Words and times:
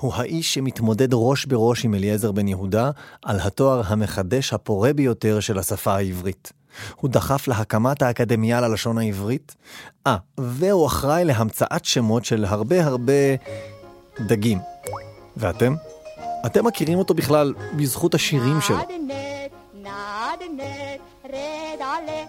הוא 0.00 0.14
האיש 0.14 0.54
שמתמודד 0.54 1.08
ראש 1.12 1.46
בראש 1.46 1.84
עם 1.84 1.94
אליעזר 1.94 2.32
בן 2.32 2.48
יהודה 2.48 2.90
על 3.24 3.40
התואר 3.40 3.82
המחדש 3.86 4.52
הפורה 4.52 4.92
ביותר 4.92 5.40
של 5.40 5.58
השפה 5.58 5.94
העברית. 5.94 6.52
הוא 6.96 7.10
דחף 7.10 7.48
להקמת 7.48 8.02
האקדמיה 8.02 8.60
ללשון 8.60 8.98
העברית. 8.98 9.54
אה, 10.06 10.16
והוא 10.38 10.86
אחראי 10.86 11.24
להמצאת 11.24 11.84
שמות 11.84 12.24
של 12.24 12.44
הרבה 12.44 12.84
הרבה 12.84 13.12
דגים. 14.20 14.58
ואתם? 15.36 15.74
אתם 16.46 16.66
מכירים 16.66 16.98
אותו 16.98 17.14
בכלל 17.14 17.54
בזכות 17.76 18.14
השירים 18.14 18.60
שלו. 18.60 18.76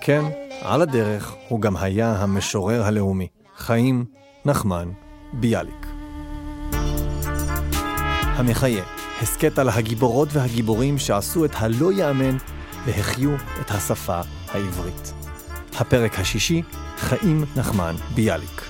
כן, 0.02 0.26
על 0.62 0.82
הדרך 0.82 1.36
הוא 1.48 1.62
גם 1.62 1.78
היה 1.78 2.16
המשורר 2.16 2.84
הלאומי, 2.84 3.28
חיים 3.58 4.06
נחמן 4.46 4.90
ביאליק. 5.34 5.97
המחיה, 8.38 8.84
הסכת 9.22 9.60
על 9.60 9.70
הגיבורות 9.70 10.30
והגיבורים 10.32 10.98
שעשו 10.98 11.46
את 11.46 11.52
הלא 11.54 11.92
יאמן 11.92 12.38
והחיו 12.86 13.36
את 13.62 13.72
השפה 13.72 14.22
העברית. 14.48 15.14
הפרק 15.80 16.20
השישי, 16.20 16.62
חיים 16.98 17.46
נחמן 17.56 17.96
ביאליק. 18.16 18.70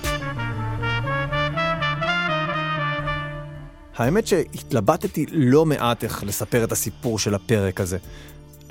האמת 3.96 4.26
שהתלבטתי 4.26 5.26
לא 5.30 5.66
מעט 5.66 6.04
איך 6.04 6.24
לספר 6.24 6.64
את 6.64 6.72
הסיפור 6.72 7.18
של 7.18 7.34
הפרק 7.34 7.80
הזה. 7.80 7.98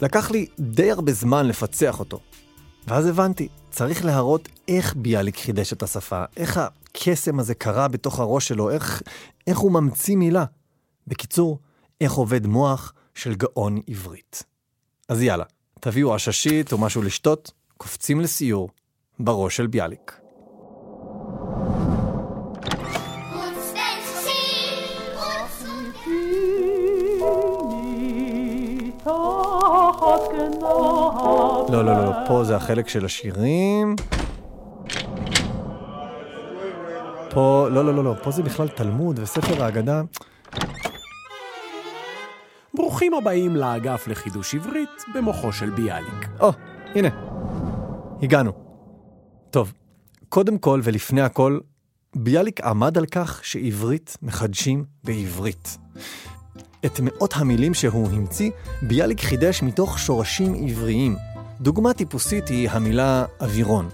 לקח 0.01 0.31
לי 0.31 0.45
די 0.59 0.91
הרבה 0.91 1.11
זמן 1.11 1.45
לפצח 1.45 1.99
אותו. 1.99 2.19
ואז 2.87 3.05
הבנתי, 3.05 3.47
צריך 3.69 4.05
להראות 4.05 4.49
איך 4.67 4.95
ביאליק 4.95 5.37
חידש 5.37 5.73
את 5.73 5.83
השפה, 5.83 6.23
איך 6.37 6.57
הקסם 6.57 7.39
הזה 7.39 7.53
קרה 7.53 7.87
בתוך 7.87 8.19
הראש 8.19 8.47
שלו, 8.47 8.69
איך, 8.69 9.01
איך 9.47 9.57
הוא 9.57 9.71
ממציא 9.71 10.15
מילה. 10.15 10.45
בקיצור, 11.07 11.59
איך 12.01 12.13
עובד 12.13 12.47
מוח 12.47 12.93
של 13.15 13.35
גאון 13.35 13.81
עברית. 13.87 14.43
אז 15.09 15.21
יאללה, 15.21 15.45
תביאו 15.79 16.15
עששית 16.15 16.71
או 16.71 16.77
משהו 16.77 17.01
לשתות, 17.01 17.51
קופצים 17.77 18.21
לסיור 18.21 18.69
בראש 19.19 19.57
של 19.57 19.67
ביאליק. 19.67 20.19
לא, 31.69 31.85
לא, 31.85 32.05
לא, 32.05 32.11
פה 32.27 32.43
זה 32.43 32.55
החלק 32.55 32.87
של 32.87 33.05
השירים. 33.05 33.95
פה, 37.29 37.67
לא, 37.71 37.85
לא, 37.85 37.93
לא, 37.95 38.03
לא, 38.03 38.13
פה 38.23 38.31
זה 38.31 38.43
בכלל 38.43 38.67
תלמוד 38.67 39.19
וספר 39.19 39.63
האגדה. 39.63 40.01
ברוכים 42.97 43.13
הבאים 43.13 43.55
לאגף 43.55 44.07
לחידוש 44.07 44.55
עברית 44.55 44.89
במוחו 45.15 45.51
של 45.51 45.69
ביאליק. 45.69 46.27
או, 46.39 46.51
הנה, 46.95 47.09
הגענו. 48.21 48.51
טוב, 49.49 49.73
קודם 50.29 50.57
כל 50.57 50.81
ולפני 50.83 51.21
הכל, 51.21 51.59
ביאליק 52.15 52.61
עמד 52.61 52.97
על 52.97 53.05
כך 53.05 53.39
שעברית 53.43 54.17
מחדשים 54.21 54.85
בעברית. 55.03 55.77
את 56.85 56.99
מאות 56.99 57.33
המילים 57.35 57.73
שהוא 57.73 58.09
המציא, 58.11 58.51
ביאליק 58.81 59.19
חידש 59.19 59.63
מתוך 59.63 59.99
שורשים 59.99 60.53
עבריים. 60.53 61.15
דוגמה 61.61 61.93
טיפוסית 61.93 62.47
היא 62.47 62.69
המילה 62.69 63.25
אווירון. 63.41 63.89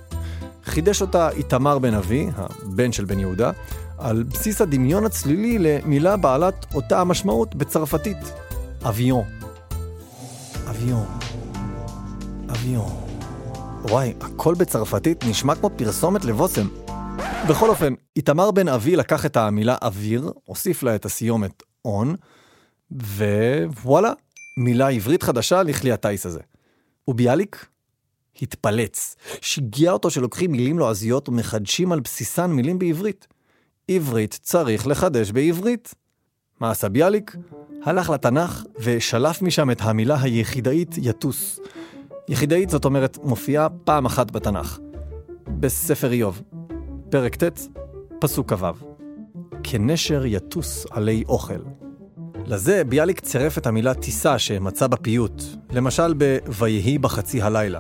חידש 0.65 1.01
אותה 1.01 1.29
איתמר 1.29 1.79
בן 1.79 1.93
אבי, 1.93 2.27
הבן 2.35 2.91
של 2.91 3.05
בן 3.05 3.19
יהודה, 3.19 3.51
על 3.97 4.23
בסיס 4.23 4.61
הדמיון 4.61 5.05
הצלילי 5.05 5.57
למילה 5.59 6.17
בעלת 6.17 6.65
אותה 6.75 7.01
המשמעות 7.01 7.55
בצרפתית, 7.55 8.17
אביון. 8.87 9.23
אביון. 10.69 11.05
אביון. 12.49 12.91
וואי, 13.89 14.13
הכל 14.21 14.55
בצרפתית 14.55 15.23
נשמע 15.23 15.55
כמו 15.55 15.69
פרסומת 15.75 16.25
לבושם. 16.25 16.67
בכל 17.49 17.69
אופן, 17.69 17.93
איתמר 18.15 18.51
בן 18.51 18.67
אבי 18.67 18.95
לקח 18.95 19.25
את 19.25 19.37
המילה 19.37 19.75
אוויר, 19.81 20.31
הוסיף 20.45 20.83
לה 20.83 20.95
את 20.95 21.05
הסיומת 21.05 21.63
און, 21.85 22.15
ווואלה, 22.91 24.13
מילה 24.57 24.89
עברית 24.89 25.23
חדשה 25.23 25.63
לכלי 25.63 25.91
הטיס 25.91 26.25
הזה. 26.25 26.41
וביאליק 27.07 27.65
התפלץ, 28.41 29.15
שיגע 29.41 29.91
אותו 29.91 30.09
שלוקחים 30.09 30.51
מילים 30.51 30.79
לועזיות 30.79 31.29
ומחדשים 31.29 31.91
על 31.91 31.99
בסיסן 31.99 32.51
מילים 32.51 32.79
בעברית. 32.79 33.27
עברית 33.87 34.39
צריך 34.41 34.87
לחדש 34.87 35.31
בעברית. 35.31 35.93
מה 36.59 36.71
עשה 36.71 36.89
ביאליק? 36.89 37.35
הלך 37.83 38.09
לתנ"ך 38.09 38.63
ושלף 38.79 39.41
משם 39.41 39.71
את 39.71 39.81
המילה 39.81 40.21
היחידאית 40.21 40.95
יטוס. 40.97 41.59
יחידאית 42.29 42.69
זאת 42.69 42.85
אומרת 42.85 43.17
מופיעה 43.23 43.67
פעם 43.69 44.05
אחת 44.05 44.31
בתנ"ך. 44.31 44.79
בספר 45.47 46.11
איוב, 46.11 46.41
פרק 47.09 47.43
ט', 47.43 47.67
פסוק 48.19 48.53
כ"ו. 48.53 48.65
כנשר 49.63 50.25
יטוס 50.25 50.85
עלי 50.91 51.23
אוכל. 51.27 51.59
לזה 52.45 52.83
ביאליק 52.83 53.19
צירף 53.19 53.57
את 53.57 53.67
המילה 53.67 53.93
טיסה 53.93 54.39
שמצא 54.39 54.87
בפיוט, 54.87 55.43
למשל 55.71 56.13
ב"ויהי 56.17 56.97
בחצי 56.97 57.41
הלילה". 57.41 57.79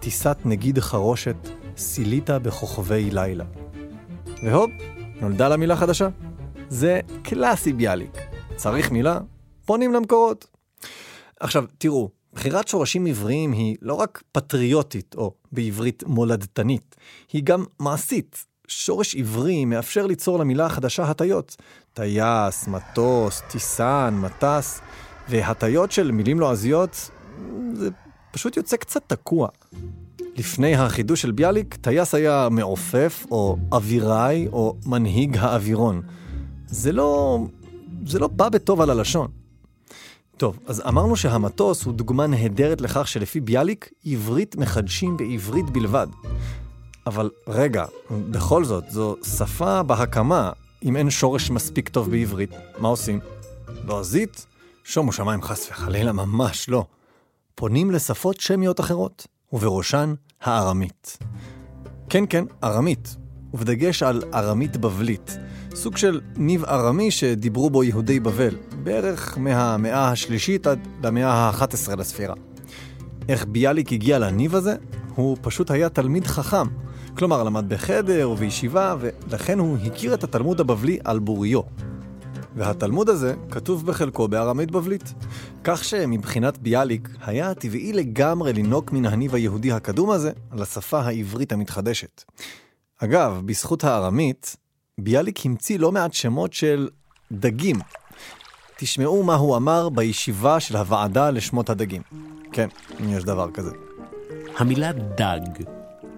טיסת 0.00 0.38
נגיד 0.44 0.78
חרושת, 0.78 1.48
סיליתה 1.76 2.38
בכוכבי 2.38 3.10
לילה. 3.10 3.44
והופ, 4.42 4.70
נולדה 5.20 5.48
לה 5.48 5.56
מילה 5.56 5.76
חדשה. 5.76 6.08
זה 6.74 7.00
קלאסי 7.22 7.72
ביאליק. 7.72 8.10
צריך 8.56 8.90
מילה? 8.90 9.18
פונים 9.64 9.92
למקורות. 9.92 10.46
עכשיו, 11.40 11.64
תראו, 11.78 12.10
בחירת 12.32 12.68
שורשים 12.68 13.06
עבריים 13.06 13.52
היא 13.52 13.76
לא 13.82 13.94
רק 13.94 14.22
פטריוטית, 14.32 15.14
או 15.18 15.34
בעברית 15.52 16.02
מולדתנית, 16.06 16.96
היא 17.32 17.42
גם 17.44 17.64
מעשית. 17.80 18.44
שורש 18.68 19.14
עברי 19.14 19.64
מאפשר 19.64 20.06
ליצור 20.06 20.38
למילה 20.38 20.66
החדשה 20.66 21.04
הטיות. 21.04 21.56
טייס, 21.92 22.68
מטוס, 22.68 23.42
טיסן, 23.50 24.18
מטס, 24.22 24.80
והטיות 25.28 25.92
של 25.92 26.10
מילים 26.10 26.40
לועזיות, 26.40 27.10
זה 27.72 27.88
פשוט 28.32 28.56
יוצא 28.56 28.76
קצת 28.76 29.02
תקוע. 29.06 29.48
לפני 30.36 30.74
החידוש 30.74 31.22
של 31.22 31.30
ביאליק, 31.32 31.74
טייס 31.74 32.14
היה 32.14 32.48
מעופף, 32.50 33.26
או 33.30 33.56
אוויראי, 33.72 34.48
או 34.52 34.76
מנהיג 34.86 35.36
האווירון. 35.40 36.02
זה 36.66 36.92
לא... 36.92 37.38
זה 38.06 38.18
לא 38.18 38.26
בא 38.26 38.48
בטוב 38.48 38.80
על 38.80 38.90
הלשון. 38.90 39.28
טוב, 40.36 40.58
אז 40.66 40.82
אמרנו 40.88 41.16
שהמטוס 41.16 41.84
הוא 41.84 41.94
דוגמה 41.94 42.26
נהדרת 42.26 42.80
לכך 42.80 43.08
שלפי 43.08 43.40
ביאליק, 43.40 43.90
עברית 44.06 44.56
מחדשים 44.56 45.16
בעברית 45.16 45.70
בלבד. 45.70 46.06
אבל 47.06 47.30
רגע, 47.48 47.84
בכל 48.10 48.64
זאת, 48.64 48.84
זו 48.90 49.16
שפה 49.36 49.82
בהקמה, 49.82 50.50
אם 50.82 50.96
אין 50.96 51.10
שורש 51.10 51.50
מספיק 51.50 51.88
טוב 51.88 52.10
בעברית, 52.10 52.50
מה 52.78 52.88
עושים? 52.88 53.20
לועזית? 53.84 54.46
שומו 54.84 55.12
שמיים 55.12 55.42
חס 55.42 55.68
וחלילה, 55.70 56.12
ממש 56.12 56.68
לא. 56.68 56.84
פונים 57.54 57.90
לשפות 57.90 58.40
שמיות 58.40 58.80
אחרות, 58.80 59.26
ובראשן 59.52 60.14
הארמית. 60.40 61.18
כן, 62.08 62.24
כן, 62.30 62.44
ארמית, 62.64 63.16
ובדגש 63.54 64.02
על 64.02 64.22
ארמית 64.34 64.76
בבלית, 64.76 65.38
סוג 65.74 65.96
של 65.96 66.20
ניב 66.36 66.64
ארמי 66.64 67.10
שדיברו 67.10 67.70
בו 67.70 67.84
יהודי 67.84 68.20
בבל, 68.20 68.56
בערך 68.82 69.38
מהמאה 69.38 70.08
השלישית 70.08 70.66
עד 70.66 70.78
למאה 71.02 71.32
ה-11 71.32 71.96
לספירה. 71.96 72.34
איך 73.28 73.46
ביאליק 73.46 73.92
הגיע 73.92 74.18
לניב 74.18 74.54
הזה? 74.54 74.74
הוא 75.14 75.36
פשוט 75.40 75.70
היה 75.70 75.88
תלמיד 75.88 76.26
חכם. 76.26 76.66
כלומר, 77.16 77.42
למד 77.42 77.68
בחדר 77.68 78.30
ובישיבה, 78.30 78.96
ולכן 79.00 79.58
הוא 79.58 79.78
הכיר 79.86 80.14
את 80.14 80.24
התלמוד 80.24 80.60
הבבלי 80.60 80.98
על 81.04 81.18
בוריו. 81.18 81.60
והתלמוד 82.56 83.08
הזה 83.08 83.34
כתוב 83.50 83.86
בחלקו 83.86 84.28
בארמית 84.28 84.70
בבלית. 84.70 85.14
כך 85.64 85.84
שמבחינת 85.84 86.58
ביאליק, 86.58 87.08
היה 87.26 87.54
טבעי 87.54 87.92
לגמרי 87.92 88.52
לנהוג 88.52 88.90
מן 88.92 89.06
הניב 89.06 89.34
היהודי 89.34 89.72
הקדום 89.72 90.10
הזה 90.10 90.30
על 90.50 90.62
השפה 90.62 91.00
העברית 91.00 91.52
המתחדשת. 91.52 92.24
אגב, 93.04 93.42
בזכות 93.44 93.84
הארמית, 93.84 94.56
ביאליק 95.00 95.46
המציא 95.46 95.78
לא 95.78 95.92
מעט 95.92 96.12
שמות 96.12 96.52
של 96.52 96.88
דגים. 97.32 97.76
תשמעו 98.76 99.22
מה 99.22 99.34
הוא 99.34 99.56
אמר 99.56 99.88
בישיבה 99.88 100.60
של 100.60 100.76
הוועדה 100.76 101.30
לשמות 101.30 101.70
הדגים. 101.70 102.02
כן, 102.52 102.68
אם 103.00 103.08
יש 103.08 103.24
דבר 103.24 103.50
כזה. 103.50 103.70
המילה 104.58 104.92
דג 104.92 105.40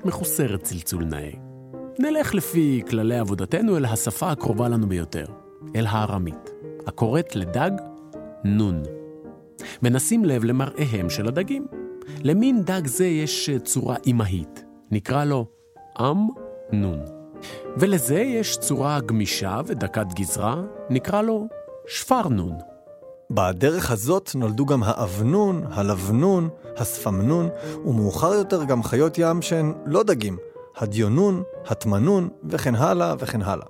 מחוסרת 0.04 0.62
צלצול 0.62 1.04
נאה. 1.04 1.30
נלך 1.98 2.34
לפי 2.34 2.82
כללי 2.90 3.18
עבודתנו 3.18 3.76
אל 3.76 3.84
השפה 3.84 4.30
הקרובה 4.30 4.68
לנו 4.68 4.88
ביותר, 4.88 5.26
אל 5.76 5.86
הארמית, 5.86 6.50
הקוראת 6.86 7.36
לדג 7.36 7.70
נון. 8.44 8.82
ונשים 9.82 10.24
לב 10.24 10.44
למראיהם 10.44 11.10
של 11.10 11.28
הדגים. 11.28 11.66
למין 12.22 12.62
דג 12.62 12.86
זה 12.86 13.06
יש 13.06 13.50
צורה 13.64 13.96
אמהית, 14.06 14.64
נקרא 14.90 15.24
לו 15.24 15.46
עם 15.98 16.45
נון. 16.72 17.04
ולזה 17.76 18.18
יש 18.18 18.56
צורה 18.56 19.00
גמישה 19.00 19.60
ודקת 19.66 20.06
גזרה, 20.14 20.62
נקרא 20.90 21.22
לו 21.22 21.48
שפרנון. 21.86 22.52
בדרך 23.30 23.90
הזאת 23.90 24.30
נולדו 24.34 24.66
גם 24.66 24.82
האבנון, 24.82 25.66
הלבנון, 25.70 26.48
הספמנון, 26.76 27.48
ומאוחר 27.84 28.34
יותר 28.34 28.64
גם 28.64 28.82
חיות 28.82 29.18
ים 29.18 29.42
שהן 29.42 29.74
לא 29.86 30.02
דגים, 30.02 30.36
הדיונון, 30.76 31.42
הטמנון, 31.66 32.28
וכן 32.44 32.74
הלאה 32.74 33.14
וכן 33.18 33.42
הלאה. 33.42 33.66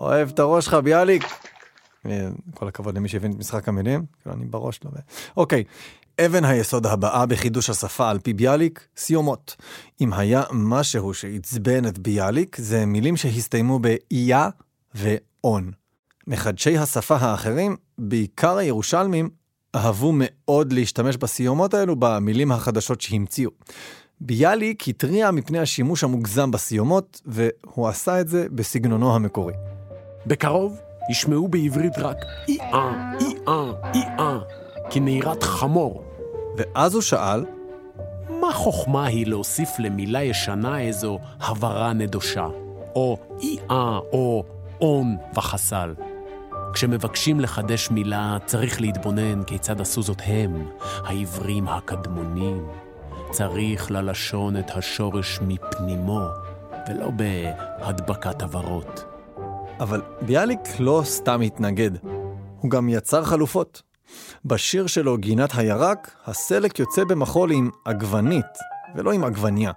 אוהב 0.00 0.28
את 0.28 0.38
הראש 0.38 0.64
שלך, 0.64 0.74
ביאליק. 0.74 1.24
אה, 2.06 2.28
כל 2.54 2.68
הכבוד 2.68 2.96
למי 2.96 3.08
שהבין 3.08 3.32
את 3.32 3.38
משחק 3.38 3.68
המילים, 3.68 4.04
כאילו 4.22 4.36
אני 4.36 4.44
בראש 4.44 4.80
לא... 4.84 4.90
אוקיי, 5.36 5.64
אבן 6.24 6.44
היסוד 6.44 6.86
הבאה 6.86 7.26
בחידוש 7.26 7.70
השפה 7.70 8.10
על 8.10 8.18
פי 8.18 8.32
ביאליק, 8.32 8.86
סיומות. 8.96 9.56
אם 10.00 10.12
היה 10.12 10.42
משהו 10.52 11.14
שעצבן 11.14 11.86
את 11.86 11.98
ביאליק, 11.98 12.56
זה 12.60 12.86
מילים 12.86 13.16
שהסתיימו 13.16 13.78
באייה 13.78 14.48
ואון. 14.94 15.70
מחדשי 16.26 16.78
השפה 16.78 17.16
האחרים, 17.16 17.76
בעיקר 17.98 18.56
הירושלמים, 18.56 19.28
אהבו 19.76 20.12
מאוד 20.14 20.72
להשתמש 20.72 21.16
בסיומות 21.16 21.74
האלו 21.74 21.96
במילים 21.98 22.52
החדשות 22.52 23.00
שהמציאו. 23.00 23.50
ביאליק 24.20 24.88
התריע 24.88 25.30
מפני 25.30 25.58
השימוש 25.58 26.04
המוגזם 26.04 26.50
בסיומות, 26.50 27.20
והוא 27.26 27.88
עשה 27.88 28.20
את 28.20 28.28
זה 28.28 28.46
בסגנונו 28.50 29.14
המקורי. 29.14 29.54
בקרוב 30.26 30.78
ישמעו 31.10 31.48
בעברית 31.48 31.98
רק 31.98 32.16
אי-אה, 32.48 33.12
אי-אה, 33.20 33.72
אי-אה, 33.94 34.38
כנהירת 34.90 35.42
חמור. 35.42 36.05
ואז 36.56 36.94
הוא 36.94 37.02
שאל, 37.02 37.44
מה 38.40 38.52
חוכמה 38.52 39.06
היא 39.06 39.26
להוסיף 39.26 39.68
למילה 39.78 40.22
ישנה 40.22 40.80
איזו 40.80 41.18
הברה 41.40 41.92
נדושה, 41.92 42.46
או 42.94 43.18
אי-אה, 43.40 43.98
או 44.12 44.44
און 44.80 45.16
וחסל? 45.34 45.94
כשמבקשים 46.72 47.40
לחדש 47.40 47.90
מילה, 47.90 48.36
צריך 48.46 48.80
להתבונן 48.80 49.42
כיצד 49.42 49.80
עשו 49.80 50.02
זאת 50.02 50.22
הם, 50.24 50.68
העברים 51.04 51.68
הקדמונים. 51.68 52.68
צריך 53.30 53.90
ללשון 53.90 54.56
את 54.56 54.70
השורש 54.70 55.40
מפנימו, 55.42 56.20
ולא 56.88 57.10
בהדבקת 57.10 58.42
עברות. 58.42 59.04
אבל 59.80 60.02
ביאליק 60.22 60.60
לא 60.78 61.00
סתם 61.04 61.40
התנגד, 61.40 61.90
הוא 62.60 62.70
גם 62.70 62.88
יצר 62.88 63.24
חלופות. 63.24 63.82
בשיר 64.44 64.86
שלו, 64.86 65.18
גינת 65.18 65.50
הירק, 65.54 66.16
הסלק 66.26 66.78
יוצא 66.78 67.04
במחול 67.04 67.50
עם 67.52 67.70
עגבנית, 67.84 68.46
ולא 68.94 69.12
עם 69.12 69.24
עגבניה. 69.24 69.72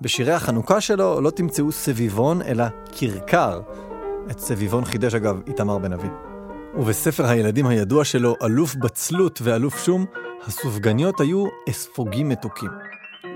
בשירי 0.00 0.32
החנוכה 0.32 0.80
שלו 0.80 1.20
לא 1.20 1.30
תמצאו 1.30 1.72
סביבון, 1.72 2.42
אלא 2.42 2.64
כרכר. 2.92 3.60
את 4.30 4.38
סביבון 4.40 4.84
חידש 4.84 5.14
אגב 5.14 5.40
איתמר 5.46 5.78
בן 5.78 5.92
אבי. 5.92 6.08
ובספר 6.74 7.26
הילדים 7.26 7.66
הידוע 7.66 8.04
שלו, 8.04 8.34
אלוף 8.42 8.74
בצלות 8.74 9.40
ואלוף 9.42 9.84
שום, 9.84 10.06
הסופגניות 10.46 11.20
היו 11.20 11.46
אספוגים 11.70 12.28
מתוקים. 12.28 12.70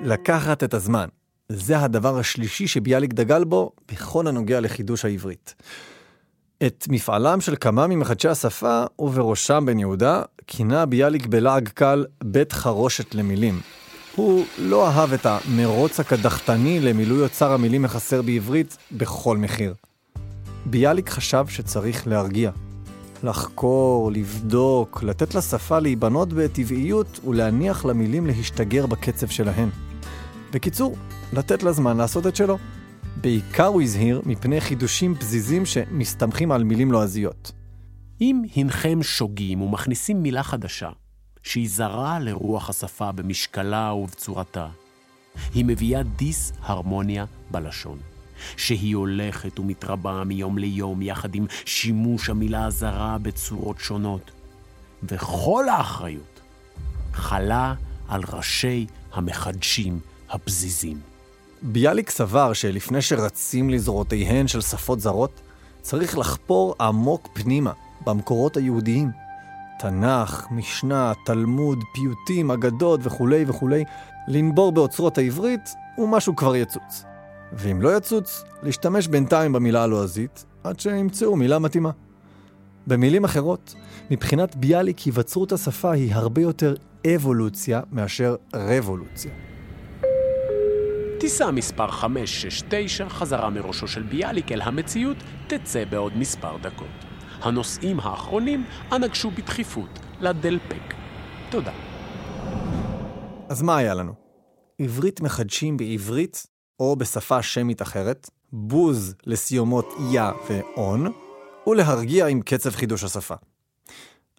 לקחת 0.03 0.65
את 0.65 0.75
הזמן. 0.75 1.09
זה 1.49 1.79
הדבר 1.79 2.19
השלישי 2.19 2.67
שביאליק 2.67 3.12
דגל 3.12 3.45
בו 3.45 3.73
בכל 3.93 4.27
הנוגע 4.27 4.61
לחידוש 4.61 5.05
העברית. 5.05 5.55
את 6.67 6.87
מפעלם 6.91 7.41
של 7.41 7.55
כמה 7.61 7.87
ממחדשי 7.87 8.29
השפה, 8.29 8.85
ובראשם 8.99 9.65
בן 9.67 9.79
יהודה, 9.79 10.23
כינה 10.47 10.87
ביאליק 10.87 11.27
בלעג 11.27 11.69
קל 11.69 12.05
בית 12.25 12.53
חרושת 12.53 13.15
למילים. 13.15 13.61
הוא 14.17 14.45
לא 14.59 14.89
אהב 14.89 15.13
את 15.13 15.27
המרוץ 15.27 16.01
הקדחתני 16.01 16.81
למילוי 16.81 17.23
אוצר 17.23 17.53
המילים 17.53 17.85
החסר 17.85 18.23
בעברית 18.23 18.77
בכל 18.93 19.37
מחיר. 19.37 19.75
ביאליק 20.67 21.11
חשב 21.11 21.45
שצריך 21.49 22.07
להרגיע. 22.07 22.51
לחקור, 23.23 24.13
לבדוק, 24.13 25.03
לתת 25.03 25.35
לשפה 25.35 25.79
להיבנות 25.79 26.33
בטבעיות 26.33 27.21
ולהניח 27.27 27.85
למילים 27.85 28.27
להשתגר 28.27 28.87
בקצב 28.87 29.27
שלהן. 29.27 29.69
בקיצור, 30.53 30.97
לתת 31.33 31.63
לה 31.63 31.73
זמן 31.73 31.97
לעשות 31.97 32.27
את 32.27 32.37
שלו. 32.37 32.59
בעיקר 33.20 33.67
הוא 33.67 33.82
הזהיר 33.82 34.23
מפני 34.26 34.61
חידושים 34.61 35.15
פזיזים 35.15 35.67
שמסתמכים 35.67 36.53
על 36.53 36.65
מילים 36.65 36.93
לועזיות. 36.93 37.53
אם 38.20 38.43
הנכם 38.56 39.03
שוגים 39.03 39.62
ומכניסים 39.62 40.23
מילה 40.23 40.43
חדשה, 40.43 40.91
שהיא 41.43 41.69
זרה 41.69 42.19
לרוח 42.19 42.70
השפה 42.70 43.12
במשקלה 43.12 43.93
ובצורתה, 43.93 44.69
היא 45.55 45.65
מביאה 45.65 46.03
דיס-הרמוניה 46.03 47.25
בלשון. 47.50 47.99
שהיא 48.56 48.97
הולכת 48.97 49.59
ומתרבה 49.59 50.25
מיום 50.25 50.59
ליום 50.59 51.03
יחד 51.03 51.35
עם 51.35 51.47
שימוש 51.64 52.31
המילה 52.31 52.64
הזרה 52.64 53.19
בצורות 53.23 53.79
שונות. 53.79 54.31
וכל 55.03 55.69
האחריות 55.69 56.41
חלה 57.12 57.75
על 58.09 58.23
ראשי 58.32 58.87
המחדשים 59.12 60.00
הפזיזים. 60.31 61.08
ביאליק 61.63 62.11
סבר 62.11 62.53
שלפני 62.53 63.03
שרצים 63.03 63.71
לזרועותיהן 63.71 64.49
של 64.49 64.61
שפות 64.61 65.01
זרות, 65.01 65.41
צריך 65.83 66.19
לחפור 66.19 66.75
עמוק 66.81 67.29
פנימה, 67.33 67.73
במקורות 68.07 68.57
היהודיים. 68.57 69.11
תנ"ך, 69.79 70.47
משנה, 70.51 71.13
תלמוד, 71.25 71.79
פיוטים, 71.95 72.51
אגדות 72.51 73.01
וכולי 73.03 73.45
וכולי, 73.47 73.85
לנבור 74.29 74.73
באוצרות 74.73 75.19
העברית, 75.19 75.71
ומשהו 75.99 76.37
כבר 76.37 76.57
יצוץ. 76.57 77.05
ואם 77.53 77.83
לא 77.83 77.97
יצוץ, 77.97 78.45
להשתמש 78.63 79.09
בינתיים 79.09 79.53
במילה 79.53 79.83
הלועזית, 79.83 80.45
עד 80.65 80.81
שימצאו 80.81 81.37
מילה 81.37 81.59
מתאימה. 81.59 81.91
במילים 82.87 83.25
אחרות, 83.25 83.75
מבחינת 84.11 84.57
ביאליק 84.57 84.99
היווצרות 84.99 85.53
השפה 85.53 85.93
היא 85.93 86.15
הרבה 86.15 86.43
יותר 86.43 86.75
אבולוציה 87.15 87.81
מאשר 87.93 88.37
רבולוציה. 88.55 89.31
טיסה 91.20 91.50
מספר 91.50 91.91
569, 91.91 93.09
חזרה 93.09 93.50
מראשו 93.50 93.88
של 93.88 94.03
ביאליק 94.03 94.53
אל 94.53 94.61
המציאות, 94.61 95.17
תצא 95.47 95.85
בעוד 95.85 96.17
מספר 96.17 96.56
דקות. 96.56 97.05
הנוסעים 97.41 98.00
האחרונים 98.00 98.65
אנא 98.93 99.06
גשו 99.06 99.31
בדחיפות 99.31 99.99
לדלפק. 100.20 100.94
תודה. 101.50 101.73
אז 103.49 103.62
מה 103.62 103.76
היה 103.76 103.94
לנו? 103.94 104.12
עברית 104.79 105.20
מחדשים 105.20 105.76
בעברית 105.76 106.47
או 106.81 106.97
בשפה 106.97 107.43
שמית 107.43 107.82
אחרת, 107.82 108.31
בוז 108.53 109.14
לסיומות 109.26 109.94
יה 110.12 110.32
ואון, 110.50 111.12
ולהרגיע 111.67 112.26
עם 112.26 112.41
קצב 112.41 112.71
חידוש 112.71 113.05
השפה. 113.05 113.35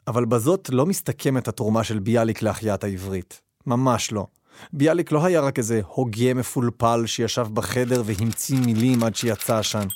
אבל 0.07 0.25
בזאת 0.25 0.69
לא 0.69 0.85
מסתכמת 0.85 1.47
התרומה 1.47 1.83
של 1.83 1.99
ביאליק 1.99 2.41
להחייאת 2.41 2.83
העברית. 2.83 3.41
ממש 3.65 4.11
לא. 4.11 4.25
ביאליק 4.73 5.11
לא 5.11 5.25
היה 5.25 5.41
רק 5.41 5.57
איזה 5.57 5.81
הוגה 5.87 6.33
מפולפל 6.33 7.03
שישב 7.05 7.47
בחדר 7.53 8.03
והמציא 8.05 8.59
מילים 8.59 9.03
עד 9.03 9.15
שיצא 9.15 9.57
עשן. 9.57 9.87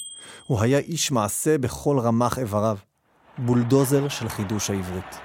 הוא 0.47 0.61
היה 0.61 0.77
איש 0.77 1.11
מעשה 1.11 1.57
בכל 1.57 1.99
רמ"ח 1.99 2.39
איבריו. 2.39 2.77
בולדוזר 3.37 4.07
של 4.07 4.29
חידוש 4.29 4.69
העברית. 4.69 5.17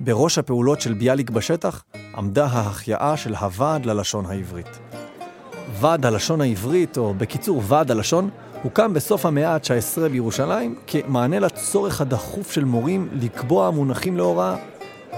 בראש 0.00 0.38
הפעולות 0.38 0.80
של 0.80 0.94
ביאליק 0.94 1.30
בשטח 1.30 1.84
עמדה 2.16 2.46
ההחייאה 2.46 3.16
של 3.16 3.34
הוועד 3.34 3.86
ללשון 3.86 4.26
העברית. 4.26 4.78
ועד 5.80 6.06
הלשון 6.06 6.40
העברית, 6.40 6.98
או 6.98 7.14
בקיצור 7.14 7.62
ועד 7.66 7.90
הלשון, 7.90 8.30
הוקם 8.62 8.94
בסוף 8.94 9.26
המאה 9.26 9.54
ה-19 9.54 10.08
בירושלים 10.08 10.78
כמענה 10.86 11.38
לצורך 11.38 12.00
הדחוף 12.00 12.52
של 12.52 12.64
מורים 12.64 13.08
לקבוע 13.12 13.70
מונחים 13.70 14.16
להוראה. 14.16 14.56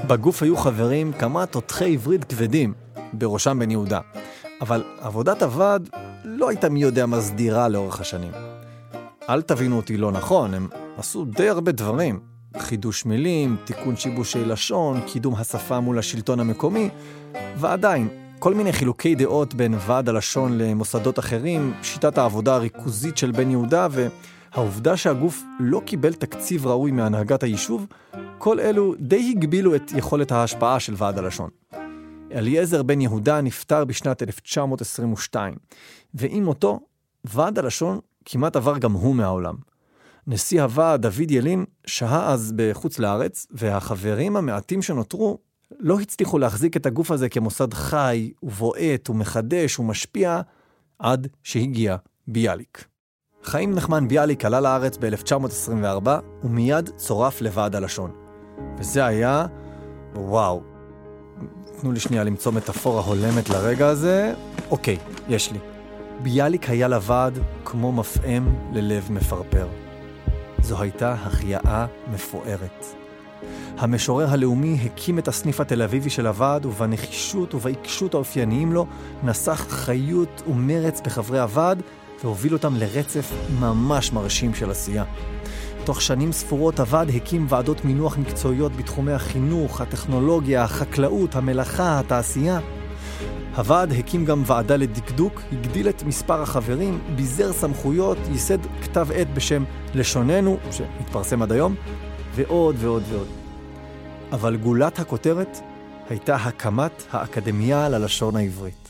בגוף 0.07 0.43
היו 0.43 0.57
חברים 0.57 1.13
כמה 1.13 1.47
תותחי 1.47 1.93
עברית 1.93 2.25
כבדים, 2.25 2.75
בראשם 3.13 3.59
בן 3.59 3.71
יהודה. 3.71 4.01
אבל 4.61 4.83
עבודת 5.01 5.43
הוועד 5.43 5.89
לא 6.25 6.49
הייתה 6.49 6.69
מי 6.69 6.83
יודע 6.83 7.07
מה 7.07 7.21
סדירה 7.21 7.69
לאורך 7.69 8.01
השנים. 8.01 8.33
אל 9.29 9.43
תבינו 9.43 9.77
אותי 9.77 9.97
לא 9.97 10.13
נכון, 10.13 10.55
הם 10.55 10.69
עשו 10.99 11.25
די 11.25 11.49
הרבה 11.49 11.73
דברים. 11.73 12.21
חידוש 12.59 13.05
מילים, 13.05 13.57
תיקון 13.65 13.97
שיבושי 13.97 14.45
לשון, 14.45 15.01
קידום 15.07 15.35
השפה 15.35 15.81
מול 15.81 15.99
השלטון 15.99 16.41
המקומי, 16.41 16.89
ועדיין, 17.57 18.09
כל 18.39 18.55
מיני 18.55 18.73
חילוקי 18.73 19.15
דעות 19.15 19.55
בין 19.55 19.75
ועד 19.87 20.09
הלשון 20.09 20.59
למוסדות 20.59 21.19
אחרים, 21.19 21.75
שיטת 21.83 22.19
העבודה 22.19 22.55
הריכוזית 22.55 23.19
של 23.19 23.31
בן 23.31 23.51
יהודה 23.51 23.89
והעובדה 23.91 24.97
שהגוף 24.97 25.43
לא 25.61 25.83
קיבל 25.85 26.13
תקציב 26.13 26.67
ראוי 26.67 26.91
מהנהגת 26.91 27.43
היישוב, 27.43 27.87
כל 28.39 28.61
אלו 28.61 28.95
די 28.99 29.35
הגבילו 29.37 29.75
את 29.75 29.93
יכולת 29.97 30.33
ההשפעה 30.33 30.81
של 30.81 30.95
ועד 30.97 31.19
הלשון. 31.19 31.51
אליעזר 32.33 32.83
בן 32.83 33.01
יהודה 33.01 33.41
נפטר 33.41 33.85
בשנת 33.85 34.23
1922, 34.23 35.55
ועם 36.15 36.45
מותו, 36.45 36.81
ועד 37.25 37.59
הלשון 37.59 37.99
כמעט 38.25 38.57
עבר 38.57 38.79
גם 38.79 38.93
הוא 38.93 39.15
מהעולם. 39.15 39.55
נשיא 40.27 40.63
הוועד 40.63 41.03
דוד 41.03 41.31
ילין 41.31 41.65
שהה 41.87 42.33
אז 42.33 42.53
בחוץ 42.57 42.99
לארץ, 42.99 43.47
והחברים 43.51 44.37
המעטים 44.37 44.83
שנותרו 44.83 45.39
לא 45.81 46.01
הצליחו 46.01 46.39
להחזיק 46.39 46.77
את 46.77 46.87
הגוף 46.87 47.11
הזה 47.11 47.29
כמוסד 47.29 47.75
חי 47.75 48.33
ובועט 48.43 49.11
ומחדש 49.11 49.79
ומשפיע 49.79 50.41
עד 50.99 51.29
שהגיע 51.43 51.97
ביאליק. 52.29 52.85
חיים 53.45 53.75
נחמן 53.75 54.09
ביאליק 54.09 54.45
עלה 54.45 54.61
לארץ 54.61 54.97
ב-1924 55.01 56.09
ומיד 56.45 56.91
צורף 56.97 57.41
לוועד 57.41 57.77
הלשון. 57.77 58.11
וזה 58.79 59.07
היה, 59.07 59.47
וואו. 60.15 60.72
תנו 61.81 61.93
לי 61.93 62.01
שנייה 62.01 62.25
למצוא 62.25 62.53
מטאפורה 62.53 63.03
הולמת 63.03 63.51
לרגע 63.51 63.89
הזה. 63.89 64.35
אוקיי, 64.71 64.97
יש 65.29 65.53
לי. 65.53 65.59
ביאליק 66.23 66.71
היה 66.71 66.89
לוועד 66.89 67.39
כמו 67.65 67.93
מפעם 67.93 68.55
ללב 68.73 69.13
מפרפר. 69.13 69.67
זו 70.63 70.81
הייתה 70.81 71.13
החייאה 71.13 71.87
מפוארת. 72.13 72.87
המשורר 73.79 74.31
הלאומי 74.31 74.79
הקים 74.85 75.19
את 75.19 75.29
הסניף 75.29 75.61
התל 75.61 75.83
אביבי 75.83 76.11
של 76.11 76.27
הוועד, 76.27 76.67
ובנחישות 76.67 77.55
ובעיקשות 77.55 78.15
האופייניים 78.15 78.73
לו, 78.73 78.87
נסח 79.25 79.67
חיות 79.69 80.43
ומרץ 80.47 81.01
בחברי 81.01 81.41
הוועד, 81.41 81.83
והוביל 82.25 82.53
אותם 82.53 82.77
לרצף 82.77 83.33
ממש 83.61 84.13
מרשים 84.13 84.55
של 84.55 84.71
עשייה. 84.71 85.05
תוך 85.85 86.03
שנים 86.03 86.33
ספורות 86.33 86.81
הוועד 86.81 87.11
הקים 87.11 87.47
ועדות 87.49 87.85
מינוח 87.85 88.19
מקצועיות 88.19 88.73
בתחומי 88.77 89.13
החינוך, 89.13 89.81
הטכנולוגיה, 89.81 90.63
החקלאות, 90.65 91.37
המלאכה, 91.37 91.99
התעשייה. 91.99 92.61
הוועד 93.57 93.93
הקים 93.93 94.25
גם 94.25 94.43
ועדה 94.47 94.77
לדקדוק, 94.77 95.43
הגדיל 95.53 95.89
את 95.89 96.03
מספר 96.03 96.43
החברים, 96.43 96.99
ביזר 97.17 97.53
סמכויות, 97.53 98.19
ייסד 98.31 98.59
כתב 98.83 99.09
עת 99.15 99.35
בשם 99.35 99.65
לשוננו, 99.95 100.59
שמתפרסם 100.71 101.43
עד 101.43 101.53
היום, 101.53 101.75
ועוד 102.35 102.77
ועוד 102.79 103.03
ועוד. 103.09 103.27
אבל 104.33 104.57
גולת 104.57 104.99
הכותרת 104.99 105.59
הייתה 106.09 106.37
הקמת 106.37 107.03
האקדמיה 107.11 107.89
ללשון 107.89 108.37
העברית. 108.37 108.89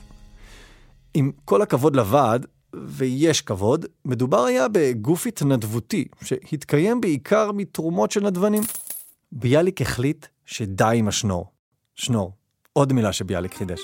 עם 1.14 1.30
כל 1.44 1.62
הכבוד 1.62 1.96
לוועד, 1.96 2.46
ויש 2.74 3.40
כבוד, 3.40 3.86
מדובר 4.04 4.44
היה 4.44 4.66
בגוף 4.72 5.26
התנדבותי, 5.26 6.04
שהתקיים 6.24 7.00
בעיקר 7.00 7.52
מתרומות 7.52 8.10
של 8.10 8.20
נדבנים. 8.20 8.62
ביאליק 9.32 9.82
החליט 9.82 10.26
שדי 10.46 10.94
עם 10.94 11.08
השנור. 11.08 11.52
שנור, 11.94 12.32
עוד 12.72 12.92
מילה 12.92 13.12
שביאליק 13.12 13.54
חידש. 13.54 13.80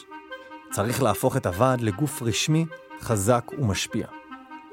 צריך 0.73 1.03
להפוך 1.03 1.37
את 1.37 1.47
הוועד 1.47 1.81
לגוף 1.81 2.23
רשמי, 2.23 2.65
חזק 3.01 3.51
ומשפיע. 3.59 4.07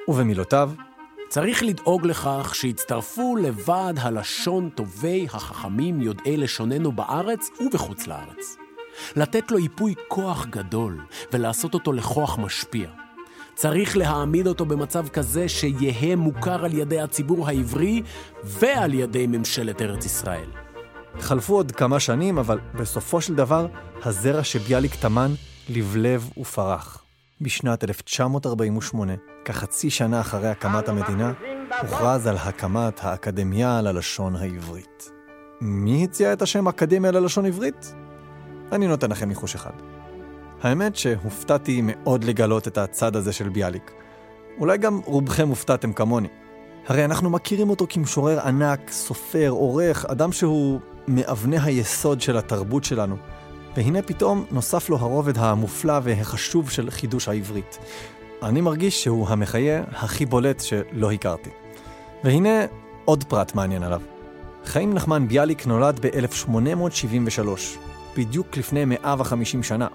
ובמילותיו, 0.07 0.72
צריך 1.29 1.63
לדאוג 1.63 2.05
לכך 2.05 2.51
שיצטרפו 2.55 3.36
לוועד 3.36 4.00
הלשון 4.00 4.69
טובי 4.69 5.27
החכמים 5.34 6.01
יודעי 6.01 6.38
לשוננו 6.38 6.91
בארץ 6.91 7.50
ובחוץ 7.60 8.07
לארץ. 8.07 8.57
לתת 9.15 9.51
לו 9.51 9.60
ייפוי 9.60 9.95
כוח 10.07 10.45
גדול 10.45 11.05
ולעשות 11.34 11.74
אותו 11.74 11.93
לכוח 11.93 12.38
משפיע. 12.38 13.04
צריך 13.55 13.97
להעמיד 13.97 14.47
אותו 14.47 14.65
במצב 14.65 15.07
כזה 15.07 15.50
שיהא 15.50 16.15
מוכר 16.15 16.65
על 16.65 16.74
ידי 16.74 17.00
הציבור 17.00 17.47
העברי 17.47 18.01
ועל 18.43 18.93
ידי 18.93 19.27
ממשלת 19.27 19.81
ארץ 19.81 20.05
ישראל. 20.05 20.50
חלפו 21.19 21.55
עוד 21.55 21.71
כמה 21.71 22.00
שנים, 22.00 22.38
אבל 22.38 22.59
בסופו 22.74 23.21
של 23.21 23.35
דבר, 23.35 23.67
הזרע 24.03 24.43
שביאליק 24.43 24.95
טמן 24.95 25.31
לבלב 25.69 26.29
ופרח. 26.38 27.03
בשנת 27.41 27.83
1948, 27.83 29.13
כחצי 29.45 29.89
שנה 29.89 30.21
אחרי 30.21 30.47
הקמת 30.47 30.89
המדינה, 30.89 31.33
הוכרז 31.81 32.27
על 32.27 32.38
הקמת 32.38 33.00
האקדמיה 33.03 33.81
ללשון 33.81 34.35
העברית. 34.35 35.12
מי 35.62 36.03
הציע 36.03 36.33
את 36.33 36.41
השם 36.41 36.67
אקדמיה 36.67 37.12
ללשון 37.12 37.45
עברית? 37.45 37.93
אני 38.71 38.88
נותן 38.88 39.12
לכם 39.12 39.29
ניחוש 39.29 39.55
אחד. 39.55 39.94
האמת 40.65 40.95
שהופתעתי 40.95 41.81
מאוד 41.84 42.24
לגלות 42.24 42.67
את 42.67 42.77
הצד 42.77 43.15
הזה 43.15 43.34
של 43.34 43.50
ביאליק. 43.50 43.91
אולי 44.60 44.77
גם 44.77 45.01
רובכם 45.05 45.48
הופתעתם 45.48 45.93
כמוני. 45.93 46.27
הרי 46.88 47.05
אנחנו 47.05 47.29
מכירים 47.29 47.69
אותו 47.69 47.86
כמשורר 47.89 48.39
ענק, 48.39 48.91
סופר, 48.91 49.50
עורך, 49.50 50.05
אדם 50.05 50.31
שהוא 50.31 50.79
מאבני 51.07 51.57
היסוד 51.60 52.22
של 52.22 52.38
התרבות 52.38 52.84
שלנו. 52.84 53.15
והנה 53.75 54.01
פתאום 54.01 54.45
נוסף 54.51 54.89
לו 54.89 54.98
הרובד 54.98 55.38
המופלא 55.38 56.00
והחשוב 56.03 56.69
של 56.69 56.89
חידוש 56.89 57.27
העברית. 57.27 57.77
אני 58.43 58.62
מרגיש 58.62 59.03
שהוא 59.03 59.29
המחיה 59.29 59.84
הכי 59.91 60.25
בולט 60.25 60.60
שלא 60.60 61.12
הכרתי. 61.12 61.50
והנה 62.24 62.65
עוד 63.05 63.24
פרט 63.24 63.55
מעניין 63.55 63.84
עליו. 63.84 64.01
חיים 64.65 64.93
נחמן 64.93 65.27
ביאליק 65.27 65.67
נולד 65.67 66.00
ב-1873, 66.05 67.48
בדיוק 68.17 68.57
לפני 68.57 68.86
150 68.86 69.63
שנה. 69.63 69.88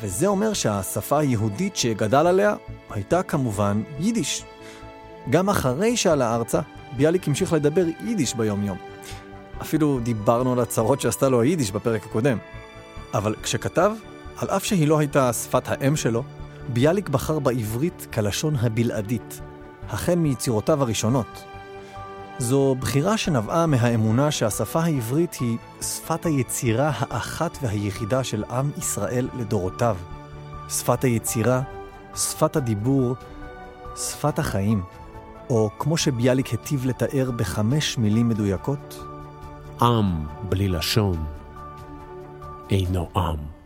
וזה 0.00 0.26
אומר 0.26 0.52
שהשפה 0.52 1.18
היהודית 1.18 1.76
שגדל 1.76 2.26
עליה 2.26 2.54
הייתה 2.90 3.22
כמובן 3.22 3.82
יידיש. 3.98 4.44
גם 5.30 5.48
אחרי 5.48 5.96
שעלה 5.96 6.34
ארצה, 6.34 6.60
ביאליק 6.96 7.28
המשיך 7.28 7.52
לדבר 7.52 7.84
יידיש 8.04 8.34
ביום-יום. 8.34 8.78
אפילו 9.62 10.00
דיברנו 10.02 10.52
על 10.52 10.60
הצרות 10.60 11.00
שעשתה 11.00 11.28
לו 11.28 11.40
היידיש 11.40 11.70
בפרק 11.70 12.06
הקודם. 12.06 12.38
אבל 13.14 13.34
כשכתב, 13.42 13.92
על 14.36 14.48
אף 14.48 14.64
שהיא 14.64 14.88
לא 14.88 14.98
הייתה 14.98 15.32
שפת 15.32 15.68
האם 15.68 15.96
שלו, 15.96 16.22
ביאליק 16.68 17.08
בחר 17.08 17.38
בעברית 17.38 18.06
כלשון 18.12 18.56
הבלעדית, 18.56 19.40
החל 19.88 20.14
מיצירותיו 20.14 20.82
הראשונות. 20.82 21.49
זו 22.40 22.74
בחירה 22.80 23.16
שנבעה 23.16 23.66
מהאמונה 23.66 24.30
שהשפה 24.30 24.80
העברית 24.80 25.34
היא 25.40 25.58
שפת 25.80 26.26
היצירה 26.26 26.90
האחת 26.94 27.58
והיחידה 27.62 28.24
של 28.24 28.44
עם 28.44 28.70
ישראל 28.78 29.28
לדורותיו. 29.38 29.96
שפת 30.68 31.04
היצירה, 31.04 31.62
שפת 32.16 32.56
הדיבור, 32.56 33.14
שפת 33.96 34.38
החיים, 34.38 34.82
או 35.50 35.70
כמו 35.78 35.96
שביאליק 35.96 36.46
היטיב 36.46 36.86
לתאר 36.86 37.30
בחמש 37.30 37.98
מילים 37.98 38.28
מדויקות, 38.28 39.04
עם 39.80 40.26
בלי 40.48 40.68
לשון 40.68 41.24
אינו 42.70 43.08
עם. 43.16 43.59